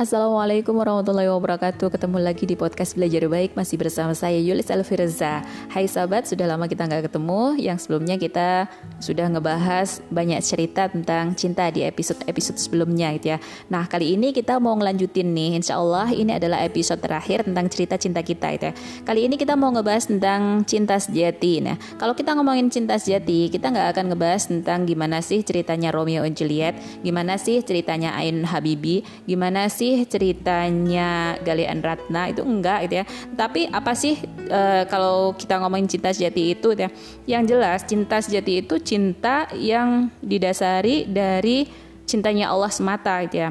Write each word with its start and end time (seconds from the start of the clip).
Assalamualaikum 0.00 0.80
warahmatullahi 0.80 1.28
wabarakatuh. 1.28 1.92
Ketemu 1.92 2.24
lagi 2.24 2.48
di 2.48 2.56
podcast 2.56 2.96
Belajar 2.96 3.28
Baik. 3.28 3.52
Masih 3.52 3.76
bersama 3.76 4.16
saya 4.16 4.40
Yulis 4.40 4.72
Alfirza. 4.72 5.44
Hai 5.68 5.84
sahabat, 5.84 6.24
sudah 6.24 6.48
lama 6.48 6.64
kita 6.64 6.88
nggak 6.88 7.12
ketemu. 7.12 7.60
Yang 7.60 7.84
sebelumnya 7.84 8.16
kita 8.16 8.64
sudah 8.96 9.28
ngebahas 9.28 10.00
banyak 10.08 10.40
cerita 10.40 10.88
tentang 10.88 11.36
cinta 11.36 11.68
di 11.68 11.84
episode-episode 11.84 12.56
sebelumnya 12.56 13.12
gitu 13.20 13.36
ya. 13.36 13.44
Nah 13.68 13.84
kali 13.92 14.16
ini 14.16 14.32
kita 14.32 14.56
mau 14.56 14.72
ngelanjutin 14.72 15.36
nih. 15.36 15.60
Insya 15.60 15.76
Allah 15.76 16.08
ini 16.16 16.32
adalah 16.32 16.64
episode 16.64 17.04
terakhir 17.04 17.44
tentang 17.44 17.68
cerita 17.68 18.00
cinta 18.00 18.24
kita 18.24 18.56
gitu 18.56 18.72
ya. 18.72 18.74
Kali 19.04 19.28
ini 19.28 19.36
kita 19.36 19.52
mau 19.52 19.68
ngebahas 19.68 20.08
tentang 20.08 20.64
cinta 20.64 20.96
sejati. 20.96 21.60
Nah 21.60 21.76
kalau 22.00 22.16
kita 22.16 22.32
ngomongin 22.32 22.72
cinta 22.72 22.96
sejati 22.96 23.52
Kita 23.52 23.68
nggak 23.68 23.92
akan 23.92 24.04
ngebahas 24.14 24.48
tentang 24.48 24.88
gimana 24.88 25.20
sih 25.20 25.44
ceritanya 25.44 25.92
Romeo 25.92 26.22
and 26.22 26.38
Juliet 26.38 26.78
Gimana 27.04 27.36
sih 27.36 27.60
ceritanya 27.60 28.14
Ain 28.14 28.46
Habibi 28.46 29.02
Gimana 29.26 29.66
sih 29.66 29.89
sih 29.96 30.06
ceritanya 30.06 31.34
Galian 31.42 31.82
Ratna 31.82 32.30
itu 32.30 32.46
enggak 32.46 32.86
gitu 32.86 33.02
ya. 33.02 33.04
Tapi 33.34 33.66
apa 33.66 33.92
sih 33.98 34.14
e, 34.46 34.60
kalau 34.86 35.34
kita 35.34 35.58
ngomongin 35.58 35.90
cinta 35.90 36.14
sejati 36.14 36.54
itu 36.54 36.72
ya? 36.78 36.88
Yang 37.26 37.42
jelas 37.56 37.78
cinta 37.82 38.16
sejati 38.22 38.62
itu 38.62 38.78
cinta 38.78 39.50
yang 39.58 40.08
didasari 40.22 41.10
dari 41.10 41.66
cintanya 42.06 42.54
Allah 42.54 42.70
semata 42.70 43.18
gitu 43.26 43.50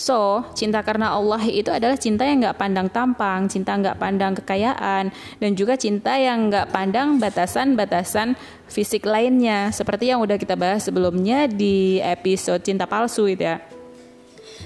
So, 0.00 0.48
cinta 0.56 0.80
karena 0.80 1.12
Allah 1.12 1.44
itu 1.44 1.68
adalah 1.68 1.92
cinta 2.00 2.24
yang 2.24 2.40
nggak 2.40 2.56
pandang 2.56 2.88
tampang, 2.88 3.44
cinta 3.52 3.76
nggak 3.76 4.00
pandang 4.00 4.32
kekayaan, 4.32 5.12
dan 5.12 5.50
juga 5.52 5.76
cinta 5.76 6.16
yang 6.16 6.48
nggak 6.48 6.72
pandang 6.72 7.20
batasan-batasan 7.20 8.32
fisik 8.64 9.04
lainnya. 9.04 9.68
Seperti 9.68 10.08
yang 10.08 10.24
udah 10.24 10.40
kita 10.40 10.56
bahas 10.56 10.88
sebelumnya 10.88 11.44
di 11.44 12.00
episode 12.00 12.64
cinta 12.64 12.88
palsu 12.88 13.28
itu 13.28 13.44
ya. 13.44 13.60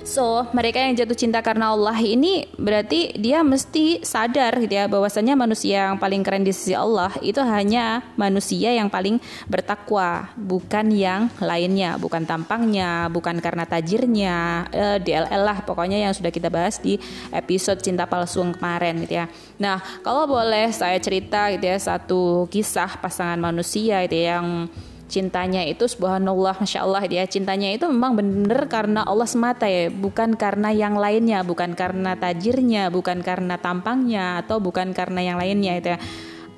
So, 0.05 0.45
mereka 0.53 0.85
yang 0.85 0.93
jatuh 0.93 1.17
cinta 1.17 1.41
karena 1.41 1.73
Allah 1.73 1.97
ini 1.97 2.45
berarti 2.61 3.17
dia 3.17 3.41
mesti 3.41 4.05
sadar 4.05 4.53
gitu 4.61 4.77
ya 4.77 4.85
bahwasanya 4.85 5.33
manusia 5.33 5.89
yang 5.89 5.97
paling 5.97 6.21
keren 6.21 6.45
di 6.45 6.53
sisi 6.53 6.77
Allah 6.77 7.09
itu 7.25 7.41
hanya 7.41 8.05
manusia 8.13 8.69
yang 8.77 8.93
paling 8.93 9.17
bertakwa, 9.49 10.29
bukan 10.37 10.93
yang 10.93 11.33
lainnya, 11.41 11.97
bukan 11.97 12.29
tampangnya, 12.29 13.09
bukan 13.09 13.41
karena 13.41 13.65
tajirnya, 13.65 14.69
eh, 14.77 15.01
DLL 15.01 15.41
lah 15.41 15.65
pokoknya 15.65 15.97
yang 15.97 16.13
sudah 16.13 16.29
kita 16.29 16.53
bahas 16.53 16.77
di 16.77 17.01
episode 17.33 17.81
cinta 17.81 18.05
palsu 18.05 18.45
kemarin 18.45 19.09
gitu 19.09 19.25
ya. 19.25 19.27
Nah, 19.57 19.81
kalau 20.05 20.29
boleh 20.29 20.69
saya 20.69 21.01
cerita 21.01 21.49
gitu 21.49 21.65
ya 21.65 21.81
satu 21.81 22.45
kisah 22.53 23.01
pasangan 23.01 23.41
manusia 23.41 24.05
itu 24.05 24.21
ya, 24.21 24.37
yang 24.37 24.69
cintanya 25.15 25.63
itu 25.63 25.87
subhanallah 25.87 26.59
masya 26.59 26.83
Allah 26.83 27.07
dia 27.07 27.23
cintanya 27.31 27.71
itu 27.71 27.87
memang 27.87 28.19
benar 28.19 28.67
karena 28.67 29.07
Allah 29.07 29.31
semata 29.31 29.71
ya 29.71 29.87
bukan 29.95 30.35
karena 30.35 30.75
yang 30.75 30.99
lainnya 30.99 31.47
bukan 31.47 31.79
karena 31.79 32.19
tajirnya 32.19 32.91
bukan 32.91 33.23
karena 33.23 33.55
tampangnya 33.55 34.43
atau 34.43 34.59
bukan 34.59 34.91
karena 34.91 35.23
yang 35.23 35.39
lainnya 35.39 35.79
itu 35.79 35.89
ya. 35.95 35.99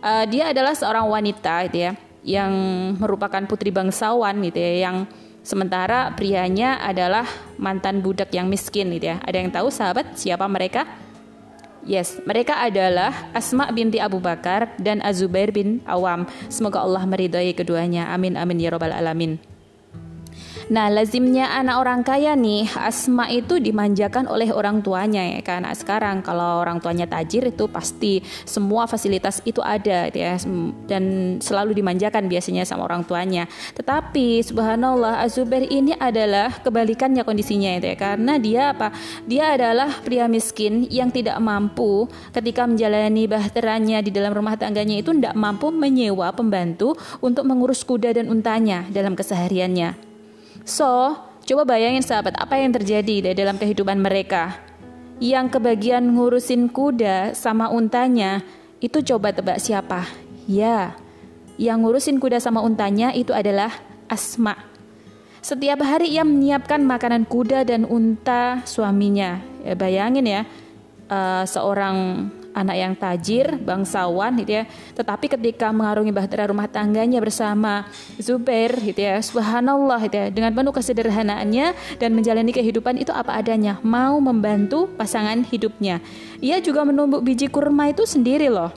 Uh, 0.00 0.24
dia 0.24 0.56
adalah 0.56 0.72
seorang 0.72 1.04
wanita 1.04 1.68
itu 1.68 1.84
ya 1.84 1.92
yang 2.24 2.52
merupakan 2.96 3.44
putri 3.44 3.68
bangsawan 3.68 4.40
gitu 4.40 4.56
ya 4.56 4.88
yang 4.88 4.96
sementara 5.46 6.10
prianya 6.16 6.80
adalah 6.80 7.28
mantan 7.60 8.00
budak 8.00 8.32
yang 8.32 8.48
miskin 8.48 8.88
gitu 8.96 9.12
ya. 9.12 9.20
Ada 9.20 9.36
yang 9.36 9.50
tahu 9.52 9.68
sahabat 9.68 10.16
siapa 10.16 10.48
mereka 10.48 10.88
Yes, 11.86 12.18
mereka 12.26 12.58
adalah 12.58 13.30
Asma 13.30 13.70
binti 13.70 14.02
Abu 14.02 14.18
Bakar 14.18 14.74
dan 14.82 14.98
Azubair 15.06 15.54
bin 15.54 15.78
Awam. 15.86 16.26
Semoga 16.50 16.82
Allah 16.82 17.06
meridhai 17.06 17.54
keduanya. 17.54 18.10
Amin 18.10 18.34
amin 18.34 18.58
ya 18.58 18.74
robbal 18.74 18.90
alamin. 18.90 19.38
Nah, 20.66 20.90
lazimnya 20.90 21.54
anak 21.54 21.76
orang 21.78 22.02
kaya 22.02 22.34
nih, 22.34 22.66
Asma 22.74 23.30
itu 23.30 23.62
dimanjakan 23.62 24.26
oleh 24.26 24.50
orang 24.50 24.82
tuanya 24.82 25.22
ya 25.22 25.38
kan. 25.38 25.62
Nah, 25.62 25.70
sekarang 25.70 26.26
kalau 26.26 26.58
orang 26.58 26.82
tuanya 26.82 27.06
tajir 27.06 27.46
itu 27.54 27.70
pasti 27.70 28.18
semua 28.42 28.90
fasilitas 28.90 29.38
itu 29.46 29.62
ada 29.62 30.10
gitu 30.10 30.18
ya 30.18 30.34
dan 30.90 31.36
selalu 31.38 31.70
dimanjakan 31.70 32.26
biasanya 32.26 32.66
sama 32.66 32.82
orang 32.82 33.06
tuanya. 33.06 33.46
Tetapi 33.78 34.42
subhanallah 34.42 35.22
Azubair 35.22 35.70
ini 35.70 35.94
adalah 35.94 36.50
kebalikannya 36.58 37.22
kondisinya 37.22 37.78
itu 37.78 37.94
ya 37.94 37.96
karena 37.96 38.34
dia 38.34 38.74
apa? 38.74 38.90
Dia 39.22 39.54
adalah 39.54 40.02
pria 40.02 40.26
miskin 40.26 40.90
yang 40.90 41.14
tidak 41.14 41.38
mampu 41.38 42.10
ketika 42.34 42.66
menjalani 42.66 43.30
bahteranya 43.30 44.02
di 44.02 44.10
dalam 44.10 44.34
rumah 44.34 44.58
tangganya 44.58 44.98
itu 44.98 45.14
tidak 45.14 45.38
mampu 45.38 45.70
menyewa 45.70 46.34
pembantu 46.34 46.98
untuk 47.22 47.46
mengurus 47.46 47.86
kuda 47.86 48.18
dan 48.18 48.26
untanya 48.26 48.82
dalam 48.90 49.14
kesehariannya. 49.14 50.15
So, 50.66 51.14
coba 51.46 51.62
bayangin 51.62 52.02
sahabat 52.02 52.34
apa 52.34 52.58
yang 52.58 52.74
terjadi 52.74 53.30
di 53.30 53.32
dalam 53.38 53.54
kehidupan 53.54 54.02
mereka. 54.02 54.58
Yang 55.22 55.56
kebagian 55.56 56.10
ngurusin 56.18 56.74
kuda 56.74 57.38
sama 57.38 57.70
untanya, 57.70 58.42
itu 58.82 58.98
coba 59.00 59.30
tebak 59.30 59.62
siapa? 59.62 60.10
Ya, 60.50 60.98
yang 61.54 61.86
ngurusin 61.86 62.18
kuda 62.18 62.42
sama 62.42 62.66
untanya 62.66 63.14
itu 63.14 63.30
adalah 63.30 63.70
Asma. 64.10 64.58
Setiap 65.38 65.86
hari 65.86 66.18
ia 66.18 66.26
menyiapkan 66.26 66.82
makanan 66.82 67.30
kuda 67.30 67.62
dan 67.62 67.86
unta 67.86 68.66
suaminya. 68.66 69.38
Ya, 69.62 69.78
bayangin 69.78 70.26
ya, 70.26 70.42
uh, 71.06 71.46
seorang 71.46 72.26
anak 72.56 72.76
yang 72.80 72.92
tajir, 72.96 73.60
bangsawan 73.60 74.40
gitu 74.40 74.62
ya. 74.62 74.64
Tetapi 74.96 75.28
ketika 75.36 75.68
mengarungi 75.68 76.08
bahtera 76.08 76.48
rumah 76.48 76.64
tangganya 76.64 77.20
bersama 77.20 77.84
Zubair 78.16 78.72
gitu 78.80 78.96
ya, 78.96 79.20
subhanallah 79.20 80.00
gitu 80.08 80.16
ya, 80.16 80.26
dengan 80.32 80.56
penuh 80.56 80.72
kesederhanaannya 80.72 81.76
dan 82.00 82.10
menjalani 82.16 82.56
kehidupan 82.56 82.96
itu 82.96 83.12
apa 83.12 83.36
adanya, 83.36 83.76
mau 83.84 84.16
membantu 84.16 84.88
pasangan 84.96 85.44
hidupnya. 85.44 86.00
Ia 86.40 86.64
juga 86.64 86.88
menumbuk 86.88 87.20
biji 87.20 87.52
kurma 87.52 87.92
itu 87.92 88.08
sendiri 88.08 88.48
loh. 88.48 88.72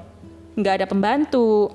Nggak 0.59 0.84
ada 0.84 0.85
pembantu, 0.91 1.72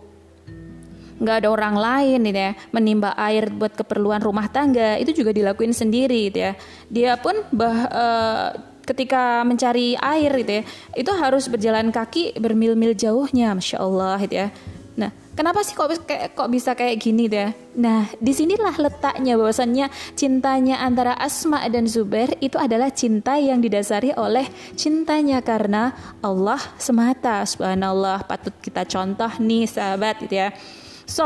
nggak 1.24 1.36
ada 1.40 1.48
orang 1.48 1.76
lain 1.78 2.18
gitu 2.26 2.40
ya 2.50 2.52
menimba 2.74 3.14
air 3.14 3.46
buat 3.48 3.72
keperluan 3.72 4.18
rumah 4.18 4.50
tangga 4.50 4.98
itu 4.98 5.14
juga 5.14 5.30
dilakuin 5.30 5.70
sendiri 5.70 6.28
gitu 6.30 6.42
ya 6.50 6.52
dia 6.90 7.12
pun 7.14 7.38
bah, 7.54 7.78
uh, 7.86 8.48
ketika 8.84 9.42
mencari 9.42 9.96
air 9.98 10.30
gitu 10.44 10.52
ya 10.60 10.62
itu 10.94 11.10
harus 11.16 11.48
berjalan 11.48 11.90
kaki 11.90 12.36
bermil-mil 12.36 12.92
jauhnya 12.92 13.52
masya 13.56 13.80
Allah 13.80 14.16
gitu 14.22 14.36
ya. 14.44 14.48
Nah 14.94 15.10
kenapa 15.34 15.66
sih 15.66 15.74
kok 15.74 15.90
kok 16.06 16.48
bisa 16.52 16.78
kayak 16.78 17.02
gini 17.02 17.26
deh 17.26 17.50
nah 17.74 18.06
di 18.22 18.30
sinilah 18.30 18.78
letaknya 18.78 19.34
bahwasannya 19.34 19.90
cintanya 20.14 20.78
antara 20.78 21.18
Asma 21.18 21.66
dan 21.66 21.90
Zubair 21.90 22.38
itu 22.38 22.54
adalah 22.54 22.94
cinta 22.94 23.34
yang 23.34 23.58
didasari 23.58 24.14
oleh 24.14 24.46
cintanya 24.78 25.42
karena 25.42 25.90
Allah 26.22 26.62
semata 26.78 27.42
subhanallah. 27.42 28.22
Patut 28.30 28.54
kita 28.62 28.86
contoh 28.86 29.32
nih 29.42 29.66
sahabat 29.66 30.22
gitu 30.22 30.38
ya 30.38 30.54
So, 31.04 31.24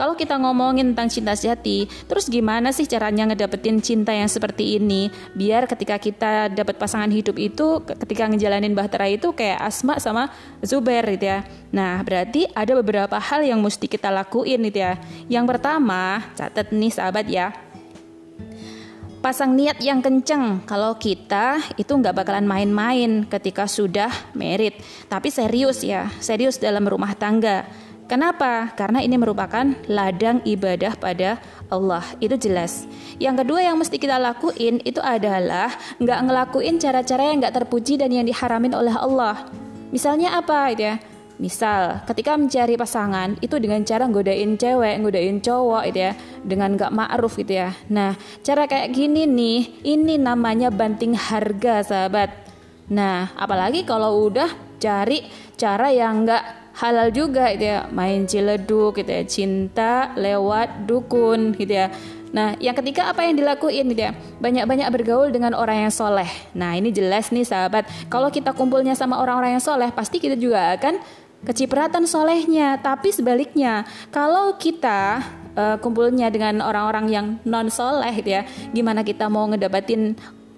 kalau 0.00 0.16
kita 0.16 0.40
ngomongin 0.40 0.92
tentang 0.92 1.12
cinta 1.12 1.36
sejati, 1.36 1.84
terus 2.08 2.32
gimana 2.32 2.72
sih 2.72 2.88
caranya 2.88 3.28
ngedapetin 3.28 3.84
cinta 3.84 4.16
yang 4.16 4.28
seperti 4.28 4.80
ini? 4.80 5.12
Biar 5.36 5.68
ketika 5.68 6.00
kita 6.00 6.48
dapat 6.48 6.80
pasangan 6.80 7.12
hidup 7.12 7.36
itu, 7.36 7.84
ketika 7.84 8.24
ngejalanin 8.24 8.72
bahtera 8.72 9.04
itu 9.12 9.36
kayak 9.36 9.60
Asma 9.60 10.00
sama 10.00 10.32
Zubair 10.64 11.04
gitu 11.12 11.28
ya. 11.28 11.44
Nah, 11.68 12.00
berarti 12.00 12.48
ada 12.56 12.72
beberapa 12.80 13.20
hal 13.20 13.44
yang 13.44 13.60
mesti 13.60 13.84
kita 13.84 14.08
lakuin 14.08 14.64
gitu 14.64 14.80
ya. 14.80 14.96
Yang 15.28 15.44
pertama, 15.56 16.24
catat 16.32 16.72
nih 16.72 16.92
sahabat 16.92 17.28
ya, 17.28 17.52
pasang 19.18 19.58
niat 19.58 19.82
yang 19.82 19.98
kenceng 19.98 20.62
kalau 20.62 20.94
kita 20.94 21.58
itu 21.74 21.90
nggak 21.90 22.22
bakalan 22.22 22.46
main-main 22.46 23.26
ketika 23.26 23.66
sudah 23.66 24.08
merit 24.32 24.78
tapi 25.10 25.28
serius 25.34 25.82
ya 25.82 26.06
serius 26.22 26.62
dalam 26.62 26.86
rumah 26.86 27.18
tangga 27.18 27.66
Kenapa? 28.08 28.72
Karena 28.72 29.04
ini 29.04 29.20
merupakan 29.20 29.68
ladang 29.84 30.40
ibadah 30.48 30.96
pada 30.96 31.36
Allah. 31.68 32.00
Itu 32.24 32.40
jelas. 32.40 32.88
Yang 33.20 33.44
kedua 33.44 33.60
yang 33.60 33.76
mesti 33.76 34.00
kita 34.00 34.16
lakuin 34.16 34.80
itu 34.80 34.96
adalah 35.04 35.68
nggak 36.00 36.20
ngelakuin 36.24 36.80
cara-cara 36.80 37.28
yang 37.28 37.44
nggak 37.44 37.52
terpuji 37.60 38.00
dan 38.00 38.08
yang 38.08 38.24
diharamin 38.24 38.72
oleh 38.72 38.96
Allah. 38.96 39.52
Misalnya 39.92 40.40
apa 40.40 40.72
itu 40.72 40.88
ya? 40.88 40.96
Misal, 41.38 42.02
ketika 42.02 42.34
mencari 42.34 42.74
pasangan 42.74 43.38
itu 43.38 43.62
dengan 43.62 43.84
cara 43.86 44.10
godain 44.10 44.58
cewek, 44.58 44.98
godain 44.98 45.38
cowok 45.38 45.86
itu 45.86 46.10
ya, 46.10 46.12
dengan 46.42 46.74
gak 46.74 46.90
ma'ruf 46.90 47.38
gitu 47.38 47.62
ya. 47.62 47.70
Nah, 47.94 48.18
cara 48.42 48.66
kayak 48.66 48.90
gini 48.90 49.22
nih, 49.22 49.86
ini 49.86 50.18
namanya 50.18 50.66
banting 50.74 51.14
harga, 51.14 51.86
sahabat. 51.86 52.34
Nah, 52.90 53.30
apalagi 53.38 53.86
kalau 53.86 54.26
udah 54.26 54.50
cari 54.82 55.30
cara 55.54 55.94
yang 55.94 56.26
gak 56.26 56.67
halal 56.78 57.10
juga 57.10 57.50
gitu 57.52 57.66
ya 57.74 57.90
main 57.90 58.22
ciledug 58.24 58.94
gitu 58.94 59.10
ya 59.10 59.22
cinta 59.26 60.14
lewat 60.14 60.86
dukun 60.86 61.52
gitu 61.58 61.74
ya 61.74 61.90
Nah, 62.28 62.52
yang 62.60 62.76
ketiga 62.76 63.08
apa 63.08 63.24
yang 63.24 63.40
dilakuin 63.40 63.88
gitu 63.88 64.04
ya? 64.04 64.12
Banyak-banyak 64.36 64.88
bergaul 64.92 65.32
dengan 65.32 65.56
orang 65.56 65.88
yang 65.88 65.92
soleh. 65.92 66.28
Nah, 66.52 66.76
ini 66.76 66.92
jelas 66.92 67.32
nih 67.32 67.40
sahabat. 67.40 67.88
Kalau 68.12 68.28
kita 68.28 68.52
kumpulnya 68.52 68.92
sama 68.92 69.16
orang-orang 69.16 69.56
yang 69.56 69.64
soleh, 69.64 69.88
pasti 69.88 70.20
kita 70.20 70.36
juga 70.36 70.76
akan 70.76 71.00
kecipratan 71.48 72.04
solehnya. 72.04 72.76
Tapi 72.84 73.16
sebaliknya, 73.16 73.88
kalau 74.12 74.60
kita 74.60 75.24
uh, 75.56 75.76
kumpulnya 75.80 76.28
dengan 76.28 76.60
orang-orang 76.60 77.06
yang 77.08 77.26
non 77.48 77.72
soleh 77.72 78.12
gitu 78.20 78.36
ya, 78.36 78.44
gimana 78.76 79.00
kita 79.00 79.32
mau 79.32 79.48
ngedapatin 79.48 80.12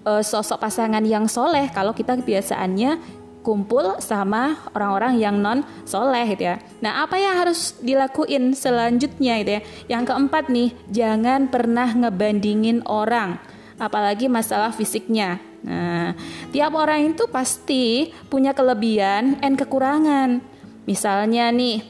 uh, 0.05 0.23
sosok 0.23 0.61
pasangan 0.61 1.03
yang 1.05 1.29
soleh 1.29 1.69
kalau 1.71 1.93
kita 1.93 2.17
kebiasaannya 2.17 3.20
kumpul 3.41 3.97
sama 4.01 4.57
orang-orang 4.73 5.17
yang 5.17 5.35
non 5.41 5.65
soleh 5.85 6.25
gitu 6.33 6.53
ya. 6.53 6.61
Nah 6.79 7.05
apa 7.05 7.17
yang 7.17 7.37
harus 7.41 7.77
dilakuin 7.81 8.53
selanjutnya 8.53 9.41
gitu 9.41 9.51
ya? 9.57 9.61
Yang 9.97 10.03
keempat 10.13 10.49
nih, 10.49 10.69
jangan 10.89 11.49
pernah 11.49 11.89
ngebandingin 11.89 12.85
orang, 12.85 13.41
apalagi 13.81 14.29
masalah 14.29 14.69
fisiknya. 14.73 15.41
Nah, 15.61 16.17
tiap 16.49 16.73
orang 16.73 17.13
itu 17.13 17.29
pasti 17.29 18.09
punya 18.29 18.53
kelebihan 18.57 19.37
dan 19.37 19.53
kekurangan. 19.53 20.41
Misalnya 20.89 21.53
nih, 21.53 21.85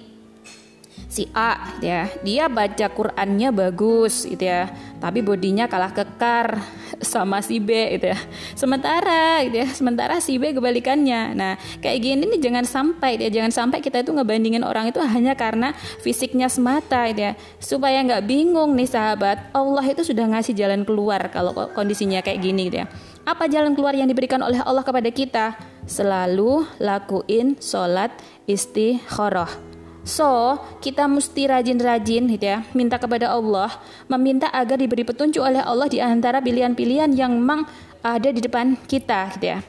si 1.12 1.28
A 1.36 1.76
ya. 1.84 2.08
Dia 2.24 2.48
baca 2.48 2.88
Qurannya 2.88 3.52
bagus 3.52 4.24
gitu 4.24 4.48
ya. 4.48 4.72
Tapi 5.04 5.20
bodinya 5.20 5.68
kalah 5.68 5.92
kekar 5.92 6.64
sama 7.12 7.44
si 7.44 7.60
B 7.60 8.00
gitu 8.00 8.16
ya. 8.16 8.20
Sementara 8.56 9.44
gitu 9.44 9.60
ya 9.60 9.68
sementara 9.68 10.24
si 10.24 10.40
B 10.40 10.56
kebalikannya. 10.56 11.36
Nah 11.36 11.60
kayak 11.84 12.00
gini 12.00 12.24
nih 12.32 12.40
jangan 12.40 12.64
sampai 12.64 13.20
ya. 13.20 13.28
Jangan 13.28 13.52
sampai 13.52 13.84
kita 13.84 14.08
itu 14.08 14.16
ngebandingin 14.16 14.64
orang 14.64 14.90
itu 14.90 15.04
hanya 15.04 15.36
karena 15.36 15.76
fisiknya 16.00 16.48
semata 16.48 17.08
gitu 17.12 17.28
ya. 17.28 17.34
Supaya 17.60 18.00
nggak 18.08 18.24
bingung 18.24 18.74
nih 18.80 18.88
sahabat. 18.88 19.52
Allah 19.52 19.84
itu 19.84 20.08
sudah 20.08 20.28
ngasih 20.32 20.56
jalan 20.56 20.88
keluar 20.88 21.28
kalau 21.28 21.52
kondisinya 21.76 22.24
kayak 22.24 22.40
gini 22.40 22.72
gitu 22.72 22.84
ya. 22.84 22.88
Apa 23.22 23.46
jalan 23.46 23.78
keluar 23.78 23.94
yang 23.94 24.10
diberikan 24.10 24.42
oleh 24.42 24.58
Allah 24.66 24.82
kepada 24.82 25.10
kita? 25.14 25.54
Selalu 25.86 26.66
lakuin 26.82 27.58
sholat 27.62 28.10
istikharah 28.50 29.71
So, 30.01 30.57
kita 30.81 31.06
mesti 31.06 31.45
rajin-rajin 31.45 32.25
gitu 32.25 32.45
ya, 32.45 32.65
minta 32.74 32.98
kepada 32.98 33.30
Allah, 33.30 33.69
meminta 34.09 34.50
agar 34.50 34.81
diberi 34.81 35.06
petunjuk 35.06 35.42
oleh 35.42 35.62
Allah 35.62 35.86
di 35.86 36.01
antara 36.01 36.42
pilihan-pilihan 36.42 37.13
yang 37.13 37.38
memang 37.38 37.69
ada 38.01 38.33
di 38.33 38.42
depan 38.42 38.74
kita 38.89 39.38
gitu 39.38 39.45
ya. 39.57 39.59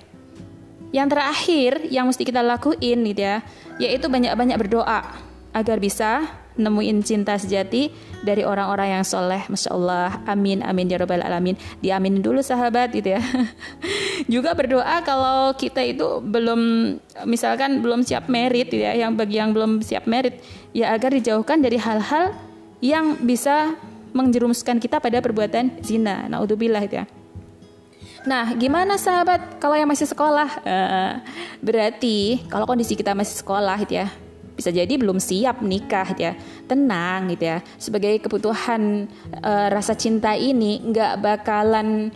Yang 0.93 1.09
terakhir 1.13 1.73
yang 1.93 2.09
mesti 2.09 2.25
kita 2.25 2.41
lakuin 2.41 2.99
gitu 3.13 3.21
ya, 3.21 3.45
yaitu 3.77 4.09
banyak-banyak 4.09 4.57
berdoa 4.57 5.32
agar 5.53 5.77
bisa 5.79 6.43
nemuin 6.57 7.01
cinta 7.01 7.37
sejati 7.41 7.89
dari 8.21 8.45
orang-orang 8.45 9.01
yang 9.01 9.05
soleh. 9.05 9.41
Masya 9.49 9.71
Allah. 9.73 10.21
Amin 10.29 10.61
amin 10.61 10.89
ya 10.89 11.01
robbal 11.01 11.25
alamin. 11.25 11.57
Diamin 11.81 12.21
dulu 12.21 12.45
sahabat 12.45 12.93
gitu 12.93 13.17
ya. 13.17 13.23
Juga 14.33 14.53
berdoa 14.53 15.01
kalau 15.01 15.57
kita 15.57 15.81
itu 15.81 16.21
belum 16.21 16.61
misalkan 17.25 17.81
belum 17.81 18.05
siap 18.05 18.29
merit 18.29 18.69
gitu 18.69 18.85
ya. 18.85 18.93
Yang 18.93 19.13
bagi 19.17 19.37
yang 19.41 19.51
belum 19.57 19.81
siap 19.81 20.05
merit 20.05 20.41
ya 20.77 20.93
agar 20.93 21.13
dijauhkan 21.17 21.65
dari 21.65 21.81
hal-hal 21.81 22.37
yang 22.85 23.17
bisa 23.25 23.77
menjerumuskan 24.13 24.77
kita 24.77 25.01
pada 25.01 25.25
perbuatan 25.25 25.81
zina. 25.81 26.29
Naudzubillah 26.29 26.85
gitu 26.85 27.01
ya. 27.01 27.07
Nah, 28.23 28.55
gimana 28.55 28.95
sahabat 29.03 29.59
kalau 29.59 29.75
yang 29.75 29.91
masih 29.91 30.07
sekolah? 30.07 30.63
Uh, 30.63 31.19
berarti 31.59 32.47
kalau 32.47 32.71
kondisi 32.71 32.95
kita 32.95 33.19
masih 33.19 33.43
sekolah 33.43 33.75
gitu 33.83 33.99
ya, 33.99 34.15
bisa 34.53 34.71
jadi 34.71 34.91
belum 34.95 35.19
siap 35.19 35.65
nikah 35.65 36.15
ya. 36.17 36.33
Tenang 36.69 37.33
gitu 37.33 37.45
ya. 37.49 37.59
Sebagai 37.81 38.21
kebutuhan 38.23 39.09
uh, 39.41 39.67
rasa 39.73 39.97
cinta 39.97 40.37
ini 40.37 40.81
nggak 40.83 41.21
bakalan 41.21 42.13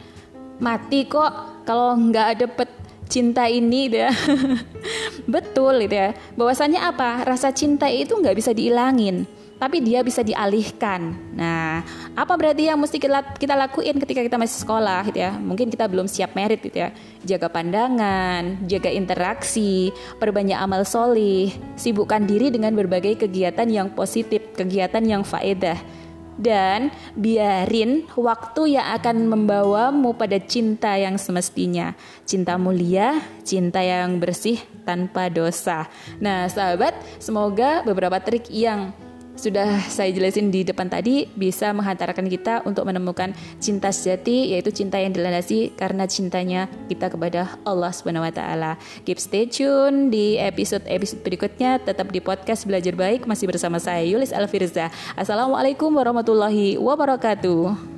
mati 0.60 1.04
kok 1.04 1.64
kalau 1.68 1.96
nggak 1.96 2.46
dapet 2.46 2.68
cinta 3.06 3.46
ini 3.48 3.88
gitu 3.88 3.98
ya. 4.04 4.10
Betul 5.34 5.86
gitu 5.86 5.96
ya. 5.96 6.10
Bahwasannya 6.36 6.80
apa? 6.82 7.24
Rasa 7.24 7.50
cinta 7.54 7.86
itu 7.88 8.16
nggak 8.16 8.36
bisa 8.36 8.50
diilangin 8.52 9.26
tapi 9.56 9.80
dia 9.80 10.04
bisa 10.04 10.20
dialihkan. 10.20 11.16
Nah, 11.32 11.80
apa 12.12 12.32
berarti 12.36 12.68
yang 12.68 12.76
mesti 12.76 13.00
kita, 13.00 13.36
kita 13.40 13.56
lakuin 13.56 13.96
ketika 13.96 14.20
kita 14.20 14.36
masih 14.36 14.58
sekolah 14.64 15.08
gitu 15.08 15.18
ya? 15.24 15.32
Mungkin 15.32 15.72
kita 15.72 15.88
belum 15.88 16.04
siap 16.04 16.36
merit 16.36 16.60
gitu 16.60 16.76
ya. 16.76 16.92
Jaga 17.24 17.48
pandangan, 17.48 18.68
jaga 18.68 18.92
interaksi, 18.92 19.90
perbanyak 20.20 20.60
amal 20.60 20.84
solih, 20.84 21.48
sibukkan 21.80 22.28
diri 22.28 22.52
dengan 22.52 22.76
berbagai 22.76 23.24
kegiatan 23.24 23.66
yang 23.68 23.88
positif, 23.96 24.44
kegiatan 24.52 25.02
yang 25.04 25.24
faedah. 25.24 25.80
Dan 26.36 26.92
biarin 27.16 28.04
waktu 28.12 28.76
yang 28.76 28.92
akan 29.00 29.24
membawamu 29.24 30.12
pada 30.20 30.36
cinta 30.36 30.92
yang 31.00 31.16
semestinya. 31.16 31.96
Cinta 32.28 32.60
mulia, 32.60 33.24
cinta 33.40 33.80
yang 33.80 34.20
bersih 34.20 34.60
tanpa 34.84 35.32
dosa. 35.32 35.88
Nah, 36.20 36.44
sahabat, 36.52 36.92
semoga 37.16 37.80
beberapa 37.88 38.20
trik 38.20 38.52
yang 38.52 38.92
sudah 39.36 39.84
saya 39.86 40.10
jelasin 40.10 40.48
di 40.48 40.64
depan 40.64 40.88
tadi 40.88 41.28
bisa 41.36 41.70
menghantarkan 41.76 42.26
kita 42.26 42.64
untuk 42.64 42.88
menemukan 42.88 43.36
cinta 43.60 43.92
sejati 43.92 44.56
yaitu 44.56 44.72
cinta 44.72 44.96
yang 44.96 45.12
dilandasi 45.12 45.76
karena 45.76 46.08
cintanya 46.08 46.66
kita 46.88 47.12
kepada 47.12 47.60
Allah 47.62 47.92
Subhanahu 47.92 48.24
wa 48.24 48.32
taala. 48.32 48.80
Keep 49.04 49.18
stay 49.20 49.44
tune 49.46 50.08
di 50.08 50.40
episode-episode 50.40 51.20
berikutnya 51.22 51.78
tetap 51.78 52.10
di 52.10 52.18
podcast 52.18 52.64
Belajar 52.64 52.96
Baik 52.96 53.28
masih 53.28 53.46
bersama 53.46 53.76
saya 53.76 54.02
Yulis 54.02 54.32
Alfirza. 54.32 54.88
Assalamualaikum 55.14 55.92
warahmatullahi 55.92 56.80
wabarakatuh. 56.80 57.95